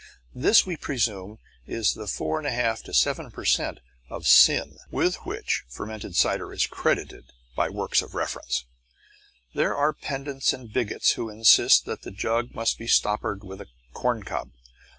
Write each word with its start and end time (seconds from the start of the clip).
This, 0.33 0.65
we 0.65 0.77
presume, 0.77 1.37
is 1.67 1.93
the 1.93 2.07
4 2.07 2.41
1/2 2.41 2.83
to 2.85 2.91
7 2.95 3.29
per 3.29 3.45
cent 3.45 3.81
of 4.09 4.27
sin 4.27 4.77
with 4.89 5.17
which 5.27 5.63
fermented 5.69 6.15
cider 6.15 6.51
is 6.51 6.65
credited 6.65 7.25
by 7.55 7.69
works 7.69 8.01
of 8.01 8.15
reference. 8.15 8.65
There 9.53 9.77
are 9.77 9.93
pedants 9.93 10.53
and 10.53 10.73
bigots 10.73 11.11
who 11.11 11.29
insist 11.29 11.85
that 11.85 12.01
the 12.01 12.09
jug 12.09 12.55
must 12.55 12.79
be 12.79 12.87
stoppered 12.87 13.43
with 13.43 13.61
a 13.61 13.67
corncob. 13.93 14.49